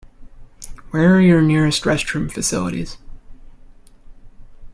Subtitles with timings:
[0.89, 2.97] Where are your nearest restroom facilities?